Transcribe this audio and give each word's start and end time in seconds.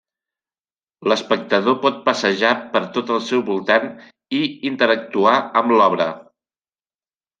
L'espectador 1.11 1.75
pot 1.83 1.99
passejar 2.07 2.53
per 2.75 2.81
tot 2.97 3.13
el 3.17 3.21
seu 3.27 3.43
voltant 3.53 3.87
i 4.41 4.43
interactuar 4.71 5.35
amb 5.63 5.77
l'obra. 5.79 6.09